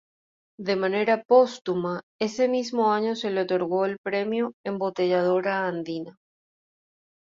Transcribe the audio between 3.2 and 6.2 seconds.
le otorgó el Premio Embotelladora Andina.